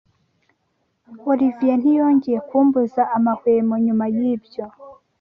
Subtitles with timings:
[1.31, 4.65] Olivier ntiyongeye kumbuza amahwemo nyuma yibyo.